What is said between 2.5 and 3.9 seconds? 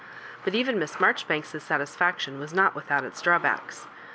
not without its drawbacks.